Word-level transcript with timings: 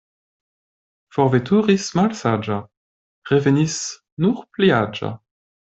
Forveturis 1.17 1.85
malsaĝa, 2.01 2.57
revenis 3.33 3.79
nur 4.27 4.43
pli 4.57 4.77
aĝa. 4.83 5.17